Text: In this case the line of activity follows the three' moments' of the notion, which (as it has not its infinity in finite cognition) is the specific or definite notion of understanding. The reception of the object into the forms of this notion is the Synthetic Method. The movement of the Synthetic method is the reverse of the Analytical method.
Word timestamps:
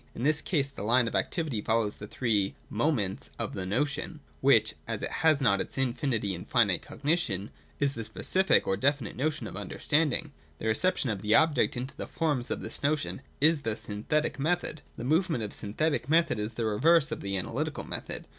In 0.15 0.23
this 0.23 0.41
case 0.41 0.67
the 0.67 0.81
line 0.81 1.07
of 1.07 1.13
activity 1.13 1.61
follows 1.61 1.97
the 1.97 2.07
three' 2.07 2.55
moments' 2.83 3.29
of 3.37 3.53
the 3.53 3.67
notion, 3.67 4.19
which 4.39 4.73
(as 4.87 5.03
it 5.03 5.11
has 5.21 5.41
not 5.43 5.61
its 5.61 5.77
infinity 5.77 6.33
in 6.33 6.43
finite 6.45 6.81
cognition) 6.81 7.51
is 7.79 7.93
the 7.93 8.03
specific 8.03 8.65
or 8.65 8.75
definite 8.75 9.15
notion 9.15 9.45
of 9.45 9.55
understanding. 9.55 10.31
The 10.57 10.65
reception 10.65 11.11
of 11.11 11.21
the 11.21 11.35
object 11.35 11.77
into 11.77 11.95
the 11.95 12.07
forms 12.07 12.49
of 12.49 12.61
this 12.61 12.81
notion 12.81 13.21
is 13.39 13.61
the 13.61 13.77
Synthetic 13.77 14.39
Method. 14.39 14.81
The 14.97 15.03
movement 15.03 15.43
of 15.43 15.51
the 15.51 15.55
Synthetic 15.57 16.09
method 16.09 16.39
is 16.39 16.55
the 16.55 16.65
reverse 16.65 17.11
of 17.11 17.21
the 17.21 17.37
Analytical 17.37 17.83
method. 17.83 18.25